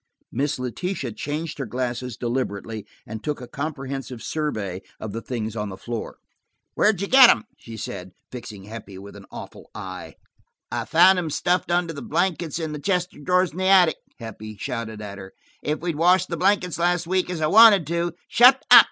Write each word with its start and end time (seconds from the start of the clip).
Miss 0.31 0.57
Letitia 0.57 1.11
changed 1.11 1.59
her 1.59 1.67
glasses 1.67 2.17
deliberately, 2.17 2.87
and 3.05 3.23
took 3.23 3.39
a 3.39 3.47
comprehensive 3.47 4.23
survey 4.23 4.81
of 4.99 5.11
the 5.11 5.21
things 5.21 5.55
on 5.55 5.69
the 5.69 5.77
floor. 5.77 6.17
"Where 6.73 6.91
did 6.91 7.01
you 7.03 7.07
get 7.07 7.29
'em?" 7.29 7.43
she 7.55 7.77
said, 7.77 8.13
fixing 8.31 8.63
Heppie 8.63 8.97
with 8.97 9.15
an 9.15 9.27
awful 9.29 9.69
eye. 9.75 10.15
"I 10.71 10.85
found 10.85 11.19
'em 11.19 11.29
stuffed 11.29 11.69
under 11.69 11.93
the 11.93 12.01
blankets 12.01 12.57
in 12.57 12.71
the 12.71 12.79
chest 12.79 13.13
of 13.15 13.25
drawers 13.25 13.51
in 13.51 13.57
the 13.57 13.65
attic," 13.67 13.97
Heppie 14.17 14.57
shouted 14.57 15.01
at 15.03 15.19
her. 15.19 15.33
"If 15.61 15.81
we'd 15.81 15.95
washed 15.97 16.29
the 16.29 16.35
blankets 16.37 16.79
last 16.79 17.05
week, 17.05 17.29
as 17.29 17.39
I 17.39 17.45
wanted 17.45 17.85
to–" 17.85 18.13
"Shut 18.27 18.65
up!" 18.71 18.79